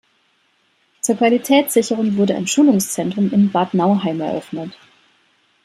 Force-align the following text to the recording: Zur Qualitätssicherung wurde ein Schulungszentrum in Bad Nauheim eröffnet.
Zur 1.01 1.17
Qualitätssicherung 1.17 2.17
wurde 2.17 2.33
ein 2.35 2.47
Schulungszentrum 2.47 3.31
in 3.31 3.51
Bad 3.51 3.75
Nauheim 3.75 4.19
eröffnet. 4.19 4.75